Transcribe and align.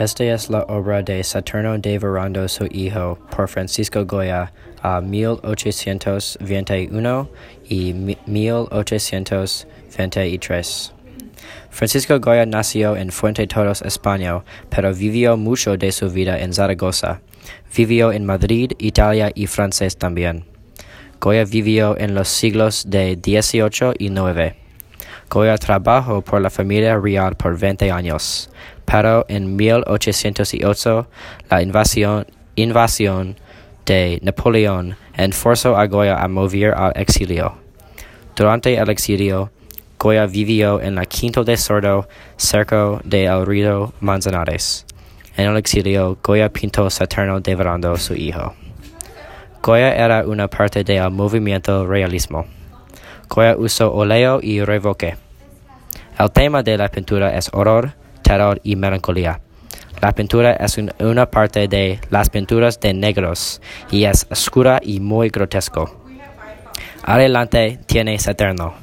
Esta 0.00 0.24
es 0.24 0.48
la 0.48 0.62
obra 0.62 1.02
de 1.02 1.22
Saturno 1.22 1.76
de 1.76 1.98
Verando 1.98 2.48
su 2.48 2.64
hijo 2.70 3.18
por 3.36 3.48
Francisco 3.48 4.06
Goya 4.06 4.50
a 4.80 5.02
1821 5.02 7.28
y 7.68 7.92
1823. 7.92 10.92
Francisco 11.68 12.18
Goya 12.18 12.46
nació 12.46 12.96
en 12.96 13.12
Fuente 13.12 13.46
Todos, 13.46 13.82
España, 13.82 14.42
pero 14.70 14.94
vivió 14.94 15.36
mucho 15.36 15.76
de 15.76 15.92
su 15.92 16.08
vida 16.08 16.40
en 16.40 16.54
Zaragoza. 16.54 17.20
Vivió 17.76 18.10
en 18.10 18.24
Madrid, 18.24 18.72
Italia 18.78 19.30
y 19.34 19.48
Francés 19.48 19.98
también. 19.98 20.46
Goya 21.20 21.44
vivió 21.44 21.98
en 21.98 22.14
los 22.14 22.28
siglos 22.28 22.88
de 22.88 23.16
18 23.16 23.92
y 23.98 24.08
9. 24.08 24.59
Goya 25.30 25.56
trabajó 25.58 26.22
por 26.22 26.40
la 26.40 26.50
familia 26.50 26.98
real 26.98 27.36
por 27.36 27.56
20 27.56 27.92
años, 27.92 28.50
pero 28.84 29.24
en 29.28 29.54
1808 29.54 31.06
la 31.48 31.62
invasión, 31.62 32.26
de 33.86 34.18
Napoleón 34.22 34.96
enforzó 35.14 35.76
a 35.76 35.86
Goya 35.86 36.20
a 36.20 36.26
mover 36.26 36.74
al 36.74 36.92
exilio. 36.96 37.54
Durante 38.34 38.74
el 38.74 38.90
exilio, 38.90 39.52
Goya 40.00 40.26
vivió 40.26 40.80
en 40.80 40.96
la 40.96 41.06
Quinto 41.06 41.44
de 41.44 41.56
Sordo, 41.56 42.08
cerca 42.36 43.00
de 43.04 43.26
El 43.26 43.46
Río 43.46 43.92
Manzanares. 44.00 44.84
En 45.36 45.46
el 45.46 45.56
exilio, 45.56 46.18
Goya 46.22 46.52
pintó 46.52 46.90
Saturno 46.90 47.40
devorando 47.40 47.96
su 47.96 48.14
hijo. 48.14 48.54
Goya 49.62 49.94
era 49.94 50.26
una 50.26 50.48
parte 50.48 50.82
del 50.82 51.10
movimiento 51.10 51.86
realismo. 51.86 52.46
Goya 53.30 53.56
usó 53.56 53.92
óleo 53.92 54.40
y 54.42 54.60
revoque. 54.64 55.16
El 56.18 56.30
tema 56.32 56.64
de 56.64 56.76
la 56.76 56.88
pintura 56.88 57.36
es 57.36 57.48
horror, 57.52 57.94
terror 58.22 58.60
y 58.64 58.74
melancolía. 58.74 59.40
La 60.02 60.12
pintura 60.12 60.52
es 60.54 60.76
un, 60.78 60.92
una 60.98 61.30
parte 61.30 61.68
de 61.68 62.00
las 62.10 62.28
pinturas 62.28 62.80
de 62.80 62.92
negros 62.92 63.62
y 63.90 64.04
es 64.04 64.26
oscura 64.30 64.80
y 64.82 64.98
muy 64.98 65.28
grotesco. 65.28 66.04
Adelante 67.04 67.78
tiene 67.86 68.18
Saturno. 68.18 68.74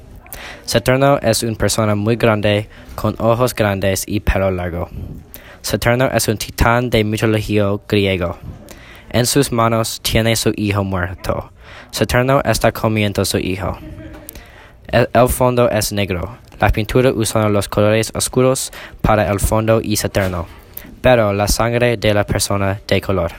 Saturno 0.66 1.20
es 1.20 1.44
una 1.44 1.56
persona 1.56 1.96
muy 1.96 2.16
grande, 2.16 2.70
con 2.96 3.16
ojos 3.20 3.54
grandes 3.54 4.04
y 4.08 4.22
pelo 4.22 4.50
largo. 4.50 4.90
Saturno 5.62 6.10
es 6.14 6.28
un 6.30 6.38
titán 6.38 6.90
de 6.90 7.04
mitología 7.04 7.66
griego. 7.88 8.38
En 9.10 9.26
sus 9.26 9.52
manos 9.52 10.00
tiene 10.02 10.36
su 10.36 10.54
hijo 10.56 10.84
muerto. 10.84 11.52
Saturno 11.92 12.42
está 12.46 12.72
comiendo 12.72 13.26
su 13.26 13.38
hijo. 13.38 13.78
El, 14.88 15.28
fondo 15.28 15.70
es 15.70 15.92
negro. 15.92 16.38
La 16.62 16.70
pintura 16.70 17.12
usa 17.12 17.50
los 17.50 17.68
colores 17.68 18.12
oscuros 18.16 18.72
para 19.02 19.30
el 19.30 19.40
fondo 19.40 19.82
y 19.82 19.98
Saturno, 19.98 20.48
pero 21.02 21.34
la 21.34 21.50
sangre 21.50 21.98
de 21.98 22.14
la 22.14 22.24
persona 22.24 22.80
de 22.88 23.02
color. 23.02 23.34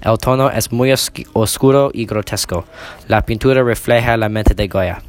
El 0.00 0.18
tono 0.18 0.50
es 0.50 0.72
muy 0.72 0.92
oscuro 1.34 1.90
y 1.92 2.06
grotesco. 2.06 2.64
La 3.06 3.20
pintura 3.20 3.62
refleja 3.62 4.16
la 4.16 4.28
mente 4.28 4.54
de 4.54 4.66
Goya. 4.66 5.02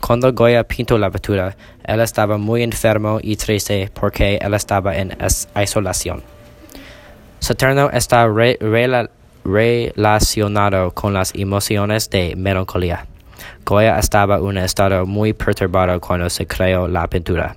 Cuando 0.00 0.32
Goya 0.32 0.64
pintó 0.64 0.98
la 0.98 1.10
pintura, 1.10 1.56
él 1.84 2.00
estaba 2.00 2.36
muy 2.36 2.62
enfermo 2.62 3.20
y 3.22 3.36
triste 3.36 3.90
porque 3.94 4.36
él 4.42 4.52
estaba 4.52 4.96
en 4.96 5.16
isolación. 5.62 6.22
Saturno 7.38 7.88
está 7.90 8.26
re, 8.26 8.58
re, 8.60 9.08
relacionado 9.44 10.90
con 10.90 11.14
las 11.14 11.32
emociones 11.34 12.10
de 12.10 12.34
melancolía. 12.36 13.06
Goya 13.64 13.98
estaba 13.98 14.36
en 14.36 14.42
un 14.42 14.58
estado 14.58 15.06
muy 15.06 15.32
perturbado 15.32 16.00
cuando 16.00 16.28
se 16.30 16.46
creó 16.46 16.88
la 16.88 17.08
pintura. 17.08 17.56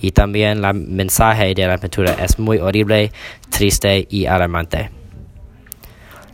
Y 0.00 0.12
también 0.12 0.64
el 0.64 0.74
mensaje 0.74 1.54
de 1.54 1.66
la 1.66 1.78
pintura 1.78 2.12
es 2.14 2.38
muy 2.38 2.58
horrible, 2.58 3.12
triste 3.50 4.06
y 4.08 4.26
alarmante. 4.26 4.90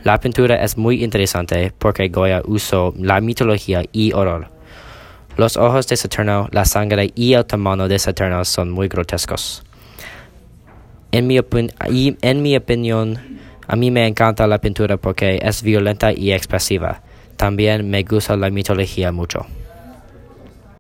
La 0.05 0.20
pintura 0.20 0.62
es 0.62 0.77
muy 0.77 1.03
interesante 1.03 1.72
porque 1.77 2.08
Goya 2.08 2.42
usó 2.44 2.94
la 2.97 3.20
mitología 3.20 3.82
y 3.93 4.12
horror. 4.12 4.50
Los 5.37 5.56
ojos 5.56 5.87
de 5.88 5.97
Saturno, 5.97 6.48
la 6.53 6.65
sangre 6.65 7.10
y 7.15 7.34
el 7.34 7.44
tamaño 7.44 7.88
de 7.88 7.98
Saturno 7.98 8.44
son 8.44 8.71
muy 8.71 8.88
grotescos. 8.88 9.65
En 11.12 11.26
mi, 11.26 11.41
en 11.41 12.42
mi 12.42 12.56
opinión, 12.56 13.19
a 13.66 13.75
mí 13.76 13.91
me 13.91 14.06
encanta 14.06 14.47
la 14.47 14.60
pintura 14.60 14.97
porque 14.97 15.41
es 15.42 15.62
violenta 15.62 16.12
y 16.12 16.32
expresiva. 16.32 17.03
También 17.36 17.88
me 17.88 18.02
gusta 18.02 18.36
la 18.36 18.50
mitología 18.50 19.12
mucho. 19.12 19.47